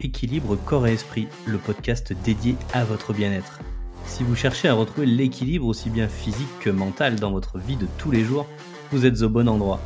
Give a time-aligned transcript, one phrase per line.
[0.00, 3.60] Équilibre Corps et Esprit, le podcast dédié à votre bien-être.
[4.06, 7.86] Si vous cherchez à retrouver l'équilibre aussi bien physique que mental dans votre vie de
[7.98, 8.46] tous les jours,
[8.90, 9.80] vous êtes au bon endroit.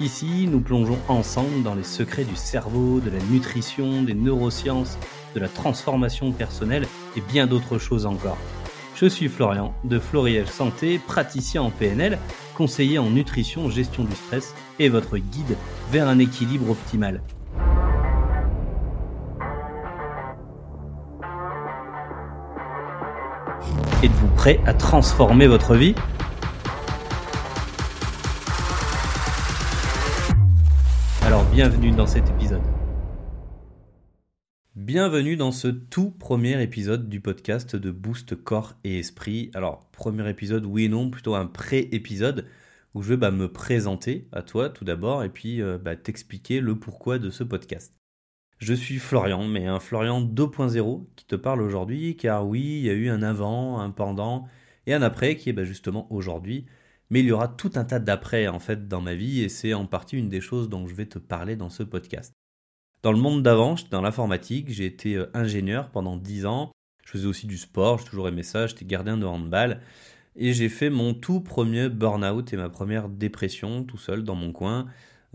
[0.00, 4.98] Ici, nous plongeons ensemble dans les secrets du cerveau, de la nutrition, des neurosciences,
[5.34, 6.86] de la transformation personnelle
[7.16, 8.38] et bien d'autres choses encore.
[8.94, 12.18] Je suis Florian de Floriel Santé, praticien en PNL,
[12.54, 15.56] conseiller en nutrition, gestion du stress et votre guide
[15.90, 17.22] vers un équilibre optimal.
[24.02, 25.94] Êtes-vous prêt à transformer votre vie?
[31.22, 32.62] Alors bienvenue dans cet épisode.
[34.74, 39.52] Bienvenue dans ce tout premier épisode du podcast de Boost Corps et Esprit.
[39.54, 42.48] Alors premier épisode oui et non, plutôt un pré-épisode
[42.94, 46.60] où je vais bah, me présenter à toi tout d'abord et puis euh, bah, t'expliquer
[46.60, 48.01] le pourquoi de ce podcast.
[48.62, 52.90] Je suis Florian, mais un Florian 2.0 qui te parle aujourd'hui, car oui, il y
[52.90, 54.46] a eu un avant, un pendant
[54.86, 56.66] et un après qui est bah, justement aujourd'hui.
[57.10, 59.74] Mais il y aura tout un tas d'après en fait dans ma vie et c'est
[59.74, 62.34] en partie une des choses dont je vais te parler dans ce podcast.
[63.02, 66.70] Dans le monde d'avant, dans l'informatique, j'ai été euh, ingénieur pendant 10 ans,
[67.04, 69.80] je faisais aussi du sport, j'ai toujours aimé ça, j'étais gardien de handball
[70.36, 74.52] et j'ai fait mon tout premier burn-out et ma première dépression tout seul dans mon
[74.52, 74.86] coin.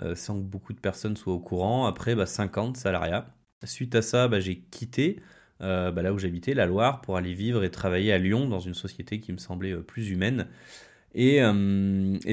[0.04, 1.88] Euh, sans que beaucoup de personnes soient au courant.
[1.88, 3.34] Après, bah, 50 salariats.
[3.64, 5.20] Suite à ça, bah, j'ai quitté
[5.62, 8.60] euh, bah, là où j'habitais, la Loire, pour aller vivre et travailler à Lyon dans
[8.60, 10.48] une société qui me semblait euh, plus humaine.
[11.16, 11.42] Et,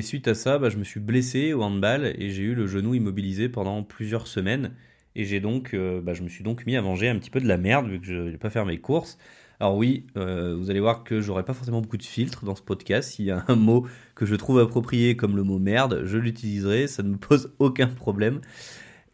[0.02, 3.48] suite à ça, je me suis blessé au handball et j'ai eu le genou immobilisé
[3.48, 4.74] pendant plusieurs semaines.
[5.16, 7.56] Et j'ai donc, je me suis donc mis à manger un petit peu de la
[7.56, 9.16] merde vu que je n'ai pas faire mes courses.
[9.64, 12.60] Alors oui, euh, vous allez voir que j'aurai pas forcément beaucoup de filtres dans ce
[12.60, 13.12] podcast.
[13.12, 16.86] S'il y a un mot que je trouve approprié comme le mot merde, je l'utiliserai,
[16.86, 18.42] ça ne me pose aucun problème.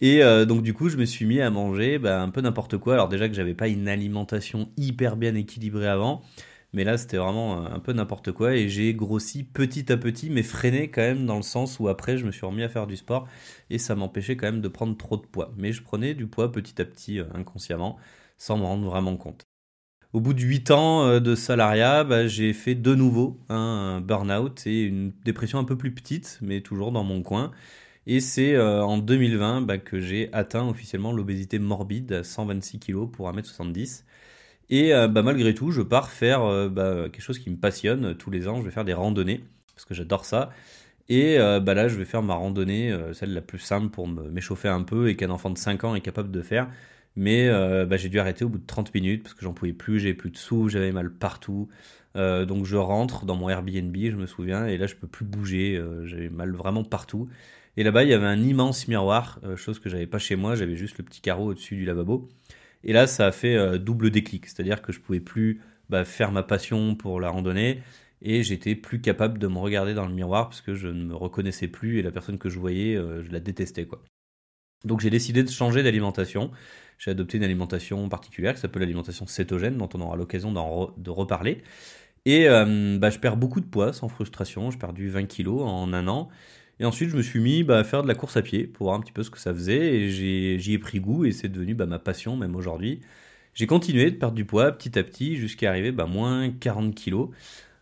[0.01, 2.79] Et euh, donc du coup, je me suis mis à manger bah, un peu n'importe
[2.79, 2.95] quoi.
[2.95, 6.23] Alors déjà que j'avais pas une alimentation hyper bien équilibrée avant,
[6.73, 10.43] mais là c'était vraiment un peu n'importe quoi et j'ai grossi petit à petit, mais
[10.43, 12.97] freiné quand même dans le sens où après je me suis remis à faire du
[12.97, 13.29] sport
[13.71, 15.55] et ça m'empêchait quand même de prendre trop de poids.
[15.57, 17.99] Mais je prenais du poids petit à petit euh, inconsciemment
[18.37, 19.50] sans me rendre vraiment compte.
[20.13, 24.67] Au bout de 8 ans euh, de salariat, bah, j'ai fait de nouveau un burn-out
[24.67, 27.53] et une dépression un peu plus petite, mais toujours dans mon coin.
[28.09, 33.07] Et c'est euh, en 2020 bah, que j'ai atteint officiellement l'obésité morbide à 126 kg
[33.09, 34.03] pour 1m70.
[34.71, 36.41] Et euh, bah, malgré tout, je pars faire
[37.13, 38.17] quelque chose qui me passionne.
[38.17, 39.45] Tous les ans, je vais faire des randonnées,
[39.77, 40.51] parce que j'adore ça.
[41.09, 45.09] Et là, je vais faire ma randonnée, celle la plus simple pour m'échauffer un peu
[45.09, 46.69] et qu'un enfant de 5 ans est capable de faire.
[47.21, 49.75] Mais euh, bah, j'ai dû arrêter au bout de 30 minutes parce que j'en pouvais
[49.75, 51.69] plus, j'avais plus de sous, j'avais mal partout.
[52.17, 55.27] Euh, donc je rentre dans mon Airbnb, je me souviens, et là je peux plus
[55.27, 57.29] bouger, euh, j'avais mal vraiment partout.
[57.77, 60.77] Et là-bas il y avait un immense miroir, chose que j'avais pas chez moi, j'avais
[60.77, 62.31] juste le petit carreau au-dessus du lavabo.
[62.85, 65.61] Et là ça a fait double déclic, c'est-à-dire que je pouvais plus
[65.91, 67.83] bah, faire ma passion pour la randonnée
[68.23, 71.15] et j'étais plus capable de me regarder dans le miroir parce que je ne me
[71.15, 74.03] reconnaissais plus et la personne que je voyais, je la détestais quoi.
[74.85, 76.51] Donc j'ai décidé de changer d'alimentation.
[76.99, 81.63] J'ai adopté une alimentation particulière qui s'appelle l'alimentation cétogène, dont on aura l'occasion de reparler.
[82.27, 84.71] Et euh, bah, je perds beaucoup de poids sans frustration.
[84.71, 86.29] J'ai perdu 20 kilos en un an.
[86.79, 88.87] Et ensuite, je me suis mis bah, à faire de la course à pied pour
[88.87, 89.95] voir un petit peu ce que ça faisait.
[89.95, 93.01] Et j'y ai, pris goût et c'est devenu bah, ma passion, même aujourd'hui.
[93.55, 97.31] J'ai continué de perdre du poids petit à petit jusqu'à arriver à moins 40 kilos.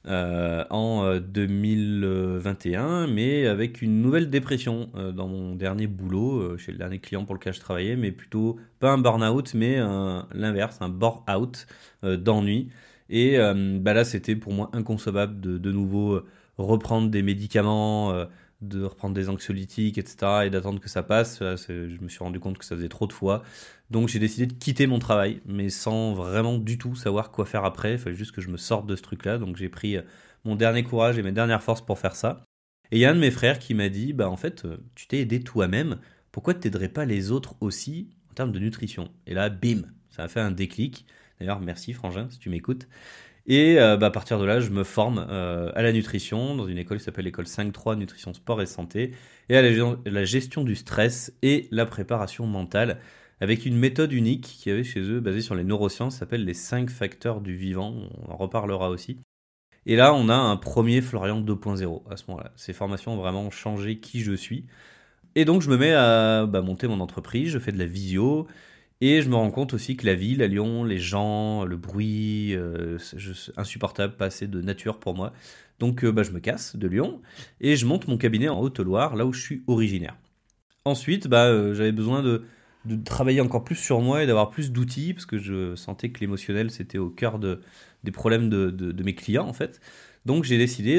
[0.06, 6.72] Euh, en 2021, euh, mais avec une nouvelle dépression euh, dans mon dernier boulot, chez
[6.72, 9.78] le dernier client pour lequel je travaillais, mais plutôt pas un burn-out, mais
[10.32, 11.66] l'inverse, un bore-out
[12.02, 12.68] d'ennui.
[13.10, 13.38] Et
[13.80, 16.22] bah là, c'était pour moi inconcevable de, de nouveau
[16.58, 18.26] reprendre des médicaments,
[18.60, 21.38] de reprendre des anxiolytiques, etc., et d'attendre que ça passe.
[21.40, 23.42] Je me suis rendu compte que ça faisait trop de fois.
[23.90, 27.64] Donc j'ai décidé de quitter mon travail, mais sans vraiment du tout savoir quoi faire
[27.64, 27.92] après.
[27.92, 29.38] Il fallait juste que je me sorte de ce truc-là.
[29.38, 30.02] Donc j'ai pris euh,
[30.44, 32.44] mon dernier courage et mes dernières forces pour faire ça.
[32.90, 34.78] Et il y a un de mes frères qui m'a dit, bah en fait, euh,
[34.94, 35.98] tu t'es aidé toi-même,
[36.32, 39.10] pourquoi tu t'aiderais pas les autres aussi en termes de nutrition?
[39.26, 41.06] Et là, bim, ça a fait un déclic.
[41.38, 42.88] D'ailleurs, merci Frangin si tu m'écoutes.
[43.50, 46.68] Et euh, bah, à partir de là, je me forme euh, à la nutrition dans
[46.68, 49.12] une école qui s'appelle l'école 5.3 Nutrition, Sport et Santé,
[49.48, 52.98] et à la, gestion du stress et la préparation mentale,
[53.40, 56.90] avec une méthode unique qui avait chez eux, basée sur les neurosciences, s'appelle les 5
[56.90, 59.18] facteurs du vivant, on en reparlera aussi.
[59.86, 62.52] Et là, on a un premier Florian 2.0 à ce moment-là.
[62.54, 64.66] Ces formations ont vraiment changé qui je suis.
[65.36, 68.46] Et donc, je me mets à bah, monter mon entreprise, je fais de la visio,
[69.00, 72.54] et je me rends compte aussi que la ville à Lyon, les gens, le bruit,
[72.54, 72.98] euh,
[73.56, 75.32] insupportable, pas assez de nature pour moi.
[75.78, 77.20] Donc euh, bah, je me casse de Lyon
[77.60, 80.16] et je monte mon cabinet en Haute-Loire, là où je suis originaire.
[80.84, 82.44] Ensuite, bah, euh, j'avais besoin de,
[82.86, 86.18] de travailler encore plus sur moi et d'avoir plus d'outils, parce que je sentais que
[86.18, 87.60] l'émotionnel, c'était au cœur de,
[88.02, 89.80] des problèmes de, de, mes clients, en fait.
[90.26, 90.96] Donc j'ai décidé,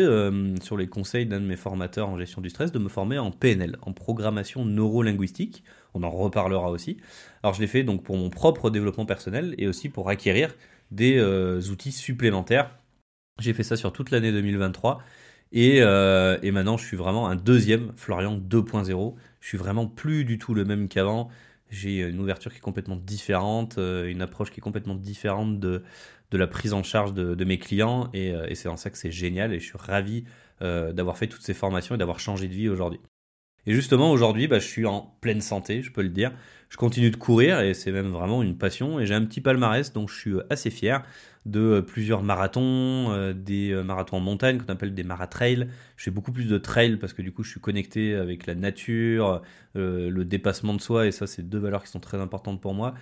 [0.62, 3.32] sur les conseils d'un de mes formateurs en gestion du stress, de me former en
[3.32, 5.64] PNL, en programmation neurolinguistique.
[5.94, 6.98] On en reparlera aussi.
[7.44, 10.56] Alors je l'ai fait donc pour mon propre développement personnel et aussi pour acquérir
[10.92, 12.76] des euh, outils supplémentaires.
[13.40, 15.02] J'ai fait ça sur toute l'année 2023
[15.52, 19.16] et, euh, et, maintenant je suis vraiment un deuxième Florian 2.0.
[19.40, 21.30] Je suis vraiment plus du tout le même qu'avant.
[21.70, 25.84] J'ai une ouverture qui est complètement différente, une approche qui est complètement différente de,
[26.32, 29.54] la prise en charge de, mes clients euh, et, c'est en ça que c'est génial
[29.54, 30.26] et je suis ravi
[30.62, 33.00] euh, d'avoir fait toutes ces formations et d'avoir changé de vie aujourd'hui.
[33.66, 36.32] Et justement aujourd'hui, bah, je suis en pleine santé, je peux le dire.
[36.70, 39.92] Je continue de courir et c'est même vraiment une passion et j'ai un petit palmarès
[39.92, 41.04] dont je suis assez fier
[41.50, 45.68] de euh, plusieurs marathons, euh, des euh, marathons en montagne qu'on appelle des maratrails.
[45.98, 48.56] Je fais beaucoup plus de trails parce que du coup je suis connecté avec la
[48.56, 49.42] nature,
[49.76, 52.94] le dépassement de soi et ça c'est deux valeurs qui sont très importantes pour moi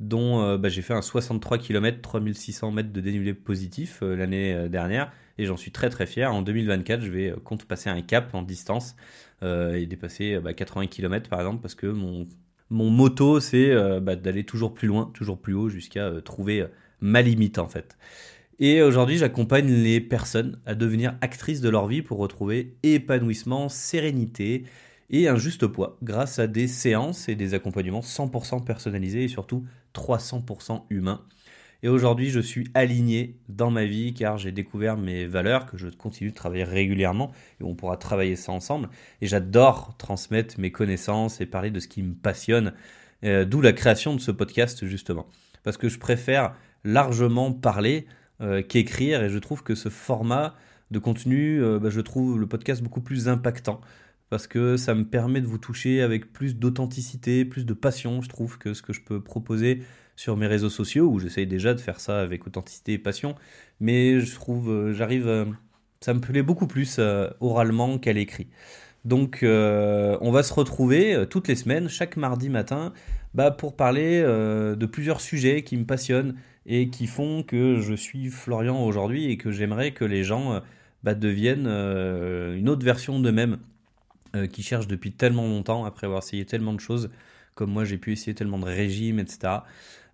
[0.00, 5.46] dont bah, j'ai fait un 63 km 3600 mètres de dénivelé positif l'année dernière et
[5.46, 6.32] j'en suis très très fier.
[6.32, 8.96] En 2024 je vais compte passer un cap en distance
[9.42, 12.26] et dépasser 80 bah, km par exemple parce que mon,
[12.70, 16.66] mon moto c'est bah, d'aller toujours plus loin, toujours plus haut jusqu'à trouver
[17.00, 17.96] ma limite en fait.
[18.58, 24.64] Et aujourd'hui, j'accompagne les personnes à devenir actrices de leur vie pour retrouver épanouissement, sérénité
[25.10, 29.64] et un juste poids grâce à des séances et des accompagnements 100% personnalisés et surtout
[29.94, 31.22] 300% humains.
[31.82, 35.88] Et aujourd'hui, je suis aligné dans ma vie car j'ai découvert mes valeurs que je
[35.88, 38.88] continue de travailler régulièrement et on pourra travailler ça ensemble.
[39.20, 42.72] Et j'adore transmettre mes connaissances et parler de ce qui me passionne,
[43.24, 45.26] euh, d'où la création de ce podcast justement.
[45.62, 46.54] Parce que je préfère
[46.84, 48.06] largement parler
[48.40, 50.54] euh, qu'écrire et je trouve que ce format
[50.90, 53.80] de contenu, euh, bah, je trouve le podcast beaucoup plus impactant
[54.28, 58.28] parce que ça me permet de vous toucher avec plus d'authenticité, plus de passion, je
[58.28, 59.82] trouve, que ce que je peux proposer
[60.16, 63.36] sur mes réseaux sociaux, où j'essaye déjà de faire ça avec authenticité et passion,
[63.78, 65.46] mais je trouve, j'arrive,
[66.00, 66.98] ça me plaît beaucoup plus
[67.38, 68.48] oralement qu'à l'écrit.
[69.06, 72.92] Donc on va se retrouver toutes les semaines, chaque mardi matin,
[73.32, 76.34] bah, pour parler de plusieurs sujets qui me passionnent
[76.66, 80.60] et qui font que je suis Florian aujourd'hui et que j'aimerais que les gens euh,
[81.02, 83.58] bah, deviennent euh, une autre version d'eux-mêmes
[84.34, 87.10] euh, qui cherchent depuis tellement longtemps après avoir essayé tellement de choses
[87.54, 89.60] comme moi j'ai pu essayer tellement de régimes etc.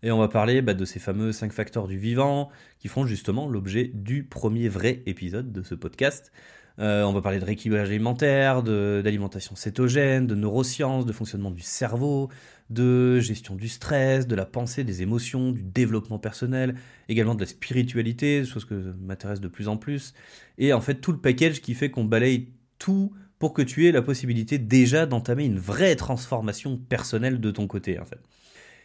[0.02, 3.48] Et on va parler bah, de ces fameux 5 facteurs du vivant qui font justement
[3.48, 6.32] l'objet du premier vrai épisode de ce podcast.
[6.78, 12.30] On va parler de rééquilibrage alimentaire, d'alimentation cétogène, de neurosciences, de fonctionnement du cerveau,
[12.70, 16.74] de gestion du stress, de la pensée, des émotions, du développement personnel,
[17.08, 20.14] également de la spiritualité, chose que m'intéresse de plus en plus,
[20.56, 22.48] et en fait tout le package qui fait qu'on balaye
[22.78, 27.66] tout pour que tu aies la possibilité déjà d'entamer une vraie transformation personnelle de ton
[27.66, 27.98] côté.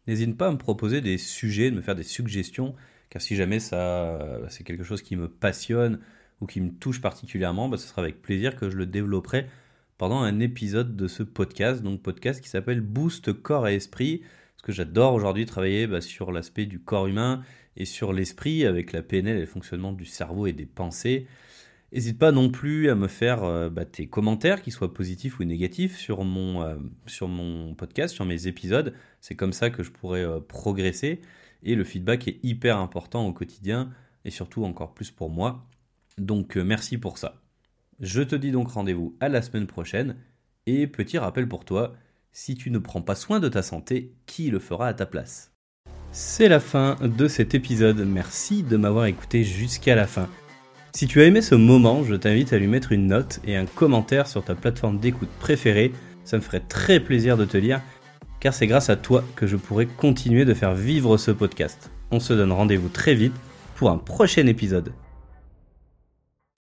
[0.07, 2.75] N'hésite pas à me proposer des sujets, de me faire des suggestions,
[3.10, 4.19] car si jamais ça
[4.50, 6.00] c'est quelque chose qui me passionne
[6.42, 9.48] ou qui me touche particulièrement, bah, ce sera avec plaisir que je le développerai
[9.98, 14.22] pendant un épisode de ce podcast, donc podcast qui s'appelle Boost Corps et Esprit,
[14.56, 17.44] parce que j'adore aujourd'hui travailler bah, sur l'aspect du corps humain
[17.75, 21.27] et sur l'esprit avec la PNL et le fonctionnement du cerveau et des pensées.
[21.94, 25.46] N'hésite pas non plus à me faire euh, bah, tes commentaires, qu'ils soient positifs ou
[25.46, 26.75] négatifs, sur mon, euh,
[27.06, 28.94] sur mon podcast, sur mes épisodes.
[29.22, 31.22] C'est comme ça que je pourrais euh, progresser.
[31.63, 33.91] Et le feedback est hyper important au quotidien,
[34.25, 35.65] et surtout encore plus pour moi.
[36.17, 37.41] Donc merci pour ça.
[38.00, 40.15] Je te dis donc rendez-vous à la semaine prochaine.
[40.65, 41.93] Et petit rappel pour toi,
[42.31, 45.53] si tu ne prends pas soin de ta santé, qui le fera à ta place?
[46.12, 48.05] C'est la fin de cet épisode.
[48.05, 50.27] Merci de m'avoir écouté jusqu'à la fin.
[50.93, 53.65] Si tu as aimé ce moment, je t'invite à lui mettre une note et un
[53.65, 55.91] commentaire sur ta plateforme d'écoute préférée.
[56.24, 57.81] Ça me ferait très plaisir de te lire,
[58.39, 61.91] car c'est grâce à toi que je pourrai continuer de faire vivre ce podcast.
[62.12, 63.36] On se donne rendez-vous très vite
[63.75, 64.91] pour un prochain épisode.